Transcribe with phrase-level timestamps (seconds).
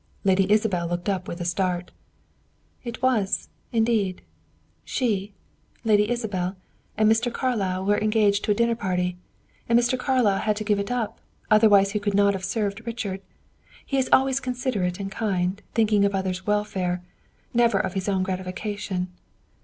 [0.23, 1.91] Lady Isabel looked up with a start.
[2.83, 4.23] "It was, indeed.
[4.83, 5.35] She
[5.83, 6.55] Lady Isabel
[6.97, 7.31] and Mr.
[7.31, 9.17] Carlyle were engaged to a dinner party;
[9.69, 9.99] and Mr.
[9.99, 13.21] Carlyle had to give it up, otherwise he could not have served Richard.
[13.85, 17.03] He is always considerate and kind, thinking of others' welfare
[17.53, 19.09] never of his own gratification.